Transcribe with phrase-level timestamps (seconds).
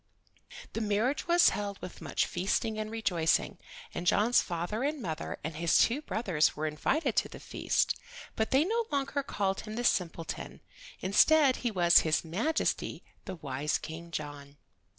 [0.73, 3.59] The marriage was held with much feasting and rejoicing,
[3.93, 7.93] and John's father and mother and his two brothers were invited to the feast.
[8.35, 10.61] But they no longer called him the simpleton;
[11.01, 14.57] instead he was His Majesty, the wise King John.